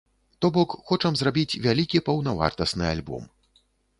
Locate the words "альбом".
2.95-3.31